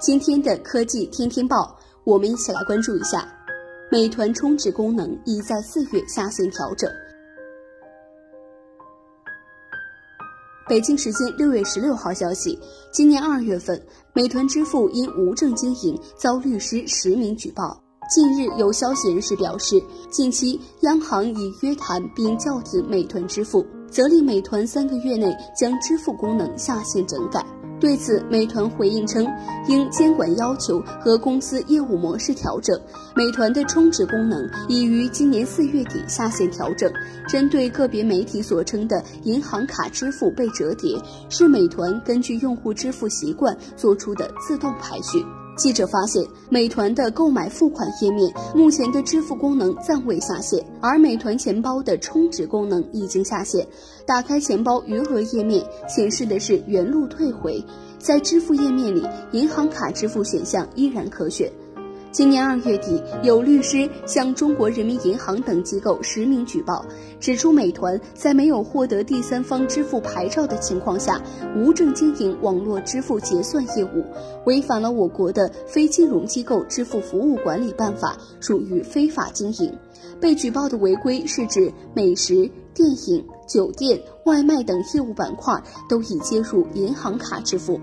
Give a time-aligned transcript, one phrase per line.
[0.00, 3.28] 今天的科技天天报，我们一起来关注一下，
[3.92, 6.90] 美团充值功能已在四月下线调整。
[10.66, 12.58] 北京时间六月十六号消息，
[12.90, 13.78] 今年二月份，
[14.14, 17.78] 美团支付因无证经营遭律师实名举报。
[18.08, 19.78] 近日有消息人士表示，
[20.10, 27.44] 近期央行已约谈并叫停美团支付，责令美团三个月内将支付功能下线整改。
[27.80, 29.26] 对此，美团回应称，
[29.66, 32.78] 因监管要求和公司业务模式调整，
[33.16, 36.92] 美团的充值功能已于今年四月底下线调整。
[37.26, 45.24] 针对个别媒体所称的银行卡支付被折叠，是美团根据用户支付习惯做出的自动排序。
[45.60, 53.66] 记者发现，美团的购买付款页面目前的支付功能暂未下线，而美团钱包的充值功能已经下线。
[54.06, 57.62] 打开钱包余额页面，显示的是原路退回，
[57.98, 61.52] 在支付页面里，银行卡支付选项依然可选。
[62.12, 66.84] 今年二月底，有律师向中国人民银行等机构实名举报，
[67.20, 71.22] 指出美团在没有获得第三方支付牌照的情况下，
[71.56, 74.04] 无证经营网络支付结算业务，
[74.44, 79.72] 违反了我国的《非金融机构支付服务管理办法》，属于非法经营。
[80.20, 87.78] 被举报的违规是指美食、电影、酒店、外卖等业务板块都已接入银行卡支付。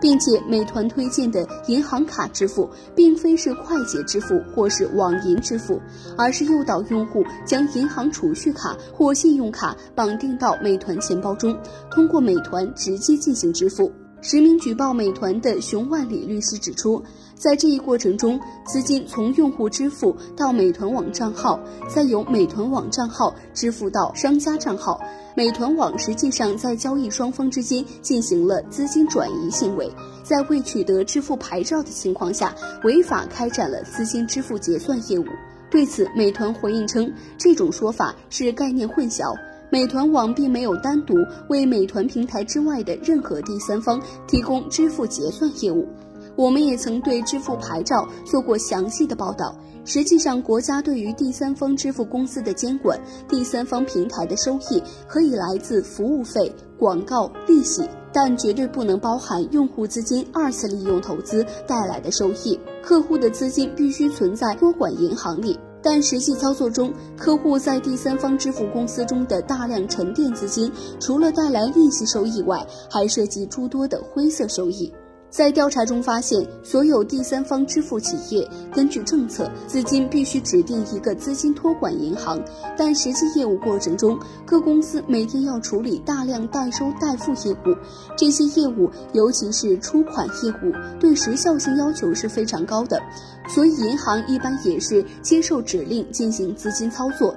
[0.00, 5.80] 并且，美团推荐的银行卡支付，并非是快捷支付或是网银支付，
[6.16, 11.56] 而是诱导用户将银行储蓄卡或信用卡绑定到美团钱包中，
[11.90, 13.92] 通过美团直接进行支付。
[14.22, 17.02] 实名举报美团的熊万里律师指出，
[17.40, 21.58] 在这一过程中，资金从用户支付到美团网账号，
[21.88, 25.00] 再由美团网账号支付到商家账号，
[25.34, 29.90] 美团网实际上在交易双方之间进行了资金转移行为，
[30.22, 35.24] 在未取得支付牌照的情况下，违法开展了资金支付结算业务。
[35.70, 39.34] 对此，美团回应称，这种说法是概念混淆。
[39.70, 41.14] 美团网并没有单独
[41.48, 45.88] 为美团平台之外的任何第三方提供支付结算业务。
[46.36, 49.54] 我们也曾对支付牌照做过详细的报道。
[49.84, 62.60] 实际上，国家对于第三方支付公司的监管，第三方平台的收益可以来自服务费、广告、利息，但绝对不能包含用户资金二次利用投资带来的收益。
[62.82, 65.58] 客户的资金必须存在托管银行里。
[65.82, 70.70] 但实际操作中，客户在第三方支付公司中的大量沉淀资金，
[71.00, 74.92] 除了带来利息收益外，还涉及诸多的灰色收益。
[75.30, 82.42] 在调查中发现，所有第三方支付企业根据政策，资金必须指定一个资金托管银行，
[82.76, 87.76] 但实际业务过程中，各公司每天要处理大量代收代付业务，
[88.16, 93.00] 这些业务，尤其是出款业务，对时效性要求是非常高的，
[93.48, 97.32] 所以银行一般也是接受指令进行资金操作。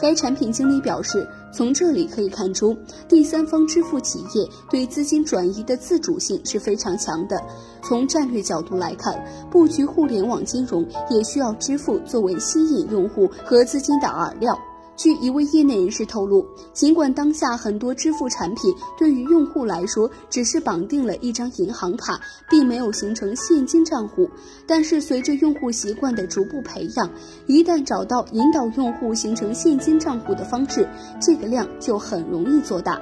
[0.00, 2.76] 该产品经理表示，从这里可以看出，
[3.08, 7.40] 第三方支付企业对资金转移的自主性是非常强的。
[7.82, 14.58] 从战略角度来看，布局互联网金融也需要支付作为吸引用户和资金的饵料。
[14.98, 22.20] 据一位业内人士透露，尽管当下很多支付产品对于用户来说只是绑定了一张银行卡，
[22.50, 24.28] 并没有形成现金账户，
[24.66, 27.08] 但是随着用户习惯的逐步培养，
[27.46, 30.88] 一旦找到引导用户形成现金账户的方式，
[31.20, 33.00] 这个量就很容易做大。